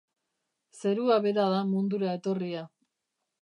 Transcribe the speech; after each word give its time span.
Zerua 0.79 1.17
bera 1.25 1.45
da 1.55 1.59
mundura 1.75 2.17
etorria. 2.21 2.65